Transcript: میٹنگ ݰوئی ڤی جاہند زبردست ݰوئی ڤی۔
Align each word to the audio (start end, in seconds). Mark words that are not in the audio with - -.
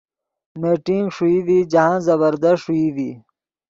میٹنگ 0.59 1.05
ݰوئی 1.15 1.39
ڤی 1.47 1.59
جاہند 1.71 2.05
زبردست 2.07 2.61
ݰوئی 2.63 2.87
ڤی۔ 2.95 3.09